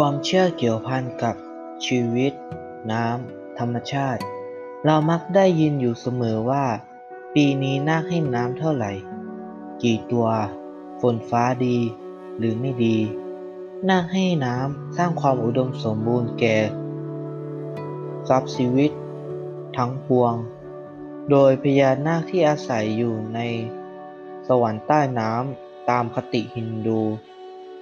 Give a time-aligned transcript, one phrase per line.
[0.00, 1.34] ความเชื่อเกี่ยวพันกับ
[1.86, 2.32] ชีวิต
[2.92, 4.22] น้ำ ธรรมชาติ
[4.84, 6.66] เรามักได้ยินอยู่เสมอว่า
[7.34, 8.92] ปีนี้นาคให้น้ำเท่าไหร่
[9.82, 10.28] กี่ตัว
[11.00, 11.78] ฝนฟ้าดี
[12.38, 12.98] หรือไม่ดี
[13.88, 16.58] นาคให้น้ำสร้างความอุดมสมบูรณ์แก่
[18.28, 18.90] ทรัพย์ชีวิต
[19.76, 20.34] ทั้งปวง
[21.30, 23.40] โดยพญานาคที่อาศัยอยู่ใน
[24.48, 27.00] สวรรค์ใต้น้ำตามคติฮินดู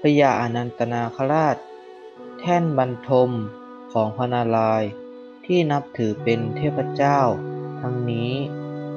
[0.01, 1.59] พญาอนันตนาคราช
[2.47, 3.31] แท่นบรรทม
[3.93, 4.83] ของพนาราย
[5.47, 7.21] ที่นับถือเป็นเทพเจ้า
[7.81, 8.33] ทั้งนี้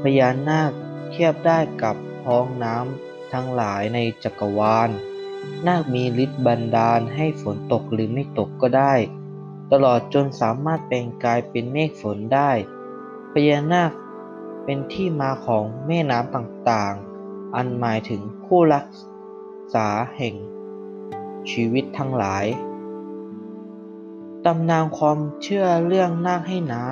[0.02, 0.72] พญานาค
[1.12, 4.90] เทียบได้กับพ้องน้ำทั้งหลายในจักรวาล
[5.68, 8.94] นาคมีฤทธิ์บันดาลให้ฝนตกหรือไม่ตกก็ได้
[9.72, 12.52] ตลอดจนสามารถแปลงกายเป็นเมฆฝนได้
[13.32, 13.92] พญานาค
[14.64, 18.86] เป็นที่มาของแม่น้ำต่างๆ อันหมายถึงผู้รัก
[19.74, 20.36] ษาแห่ง
[21.52, 22.46] ชีวิตทั้งหลาย
[24.50, 26.86] ตำนานความเชื่อเรื่องนาคให้น้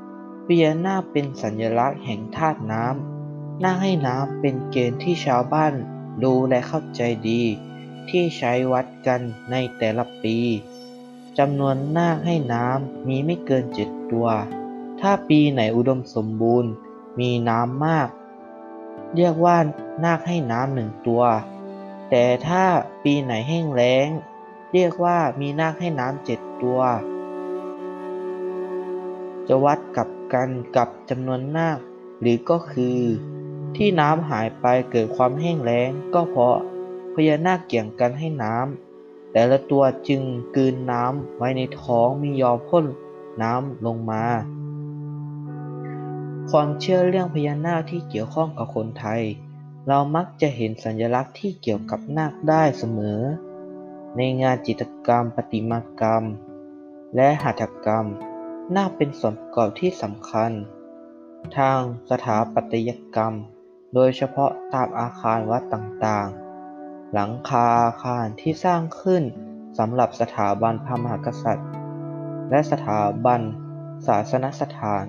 [0.00, 5.74] ำพญานาคเป็นสัญลักษณ์แห่งธาตุน้ำนาคให้น้ำเป็นเกณฑ์ที่ชาวบ้าน
[6.22, 7.42] รู้และเข้าใจดี
[8.08, 10.36] ที่ใช้วัดกันในแต่ละปี
[11.38, 14.28] จำนวนนาคให้น้ำมีไม่เกินเจ็ดตัว
[15.00, 16.72] ถ้าปีไหนอุดมสมบูรณ์
[17.18, 18.08] มีน้ำมาก
[19.14, 19.56] เรียกว่า
[20.04, 21.24] นาคให้น้ำหนึ่งตัว
[22.10, 22.64] แต่ถ้า
[23.04, 24.08] ปีไหนแห้งแล้ง
[24.72, 26.80] เรียกว่ามีนาคให้น้ำเจ็ดตัว
[29.48, 31.78] จะวัดกับกันกับจำนวนนาค
[32.20, 32.98] หรือก็คือ
[33.76, 36.56] ที่น้ำหายไปเกิดความแห้งแล้ง ก็เพราะ
[37.14, 40.22] พญานาคเกี่ยงกันให้น้ำแต่ละตัวจึง
[40.56, 42.86] กลืนน้ำไว้ในท้องม่ยอมพ่น
[43.42, 44.24] น้ำลงมา
[46.50, 49.22] ความเชื่อเรื่องพญานาคที่เกี่ยวข้องกับคนไทย
[49.88, 53.20] เรามักจะเห็นสัญลักษณ์ที่เกี่ยวกับนาคได้เสมอ
[54.16, 56.24] ในงานจิตรกรรม ประติมากรรม
[57.16, 58.06] และหัตถกรรม
[58.74, 60.52] น่าเป็นส่วนประกอบที่สำคัญ
[61.56, 63.34] ทางสถาปัตยกรรม
[63.94, 69.22] โดยเฉพาะตามอาคารวัดต่างๆ หลังคาอาคารที่สร้างขึ้น
[69.78, 71.68] สำหรับสถาบันพระมหากษัตริย์
[72.50, 73.40] และสถาบัน
[74.06, 75.04] ศาสนสถาน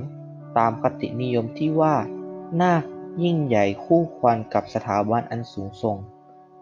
[0.58, 1.96] ตามคตินิยมที่ว่า
[2.62, 2.84] นาค
[3.24, 5.98] ยิ่งใหญ่คู่ควรกับสถาบันอันสูงส่ง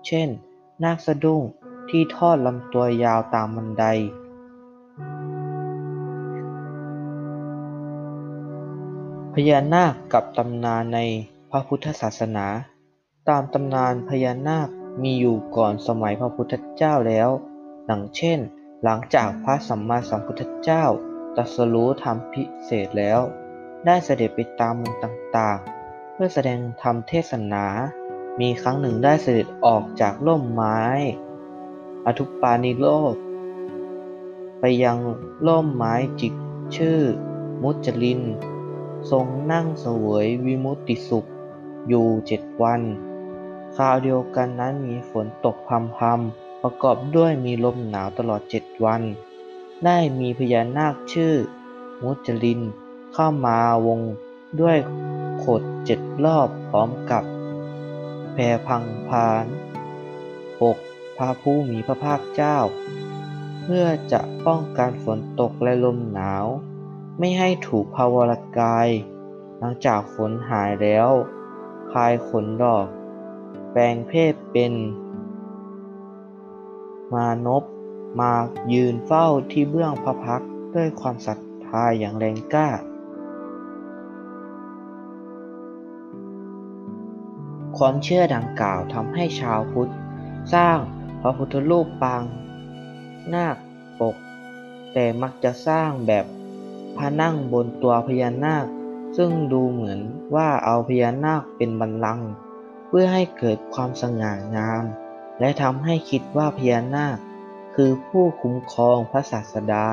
[0.07, 0.29] เช่น
[0.83, 1.41] นาคสะดุ้ง
[1.91, 3.85] ที่ทอดลำตัวยาวตามบันได
[9.33, 10.99] พญานาคกับตำนานใน
[11.51, 12.47] พระพุทธศาสนา
[13.29, 14.69] ตามตำนานพญานาค
[15.01, 17.29] มีอยู่ก่อนสมัยพระพุทธเจ้าแล้ว
[17.89, 18.39] ดังเช่น
[18.83, 20.83] หลังจากพระสัมมาสัมพุทธเจ้า
[21.35, 23.19] ตรัสรู้ธรรมพิเศษแล้ว
[23.85, 27.65] ได้เสด็จไปตามเมืองต่างๆ เพื่อแสดงธรรมเทศนา
[28.39, 30.79] มีครั้งหนึ่งได้เสด็จออกจากร่มไม้
[32.05, 33.15] อทุปานิโลก
[34.59, 34.97] ไปยัง
[35.47, 36.33] ร่มไม้จิก
[36.75, 36.99] ชื่อ
[37.61, 38.21] มุจลิน
[39.09, 41.25] ทรงนั่งเสวยวิมุตติสุข
[41.87, 42.81] อยู่เจ็ดวัน
[43.75, 49.01] คราวเดียวกันนั้นมีฝนตกพรำประกอบด้วยมีลมหนาวตลอดเจ็ดวัน
[49.85, 51.33] ได้มีพญานาคชื่อ
[52.03, 52.61] มุจลิน
[53.13, 53.57] เข้ามา
[53.87, 53.99] วง
[54.59, 54.77] ด้วย
[55.43, 57.23] ขดเจ็ดรอบพร้อมกับ
[58.33, 59.45] แพรพังพาน
[60.59, 60.77] ปก
[61.21, 62.57] ระผู้มีพระภาคเจ้า
[63.61, 66.45] เพื่อจะป้องกันฝนตกและลมหนาว
[67.19, 68.87] ไม่ให้ถูกภาวรกาย
[69.59, 71.09] หลังจากฝนหายแล้ว
[71.91, 72.85] คลายขนดอก
[73.71, 74.73] แปลงเพศเป็น
[77.13, 77.63] มานพ
[78.19, 78.33] มา
[78.73, 80.43] ยืนเฝ้าที่เบื้องพระพัก
[80.75, 82.69] ด้วยความศรัทธาอย่างแรงกล้า
[87.77, 89.91] ความเชื่อดังกล่าวทำให้ชาวพุทธ
[90.53, 90.77] สร้าง
[91.21, 92.23] พระพุทธรูปปาง
[93.33, 93.57] นาค
[93.99, 94.15] ปก
[94.93, 96.25] แต่มักจะสร้างแบบ
[96.97, 98.65] พระนั่งบนตัวพญานาค
[99.17, 99.99] ซึ่งดูเหมือน
[100.35, 102.29] ว่าเอาพญานาคเป็นบัลลังก์
[102.87, 104.83] เพื่อให้เกิดความสง่างาม
[105.39, 107.17] และทำให้คิดว่าพญานาค
[107.75, 109.87] คือผู้คุ้มครองพระศาสดา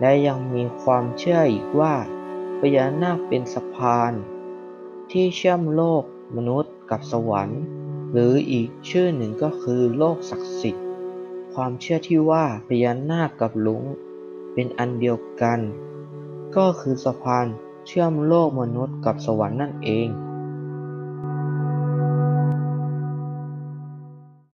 [0.00, 1.94] และยังมีความเชื่ออีกว่า
[2.60, 4.12] พญานาคเป็นสะพาน
[5.10, 6.04] ที่เชื่อมโลก
[6.36, 7.62] มนุษย์กับสวรรค์
[8.12, 10.86] หรืออีกชื่อหนึ่งก็คือโลกศักดิ์สิทธิ์
[11.54, 13.82] ความเชื่อที่ว่าพญานาคกับลุง
[14.52, 15.60] เป็นอันเดียวกัน
[16.56, 17.46] ก็คือสะพาน
[17.86, 20.08] เชื่อมโลกมนุษย์กับสวรรค์นั่นเอง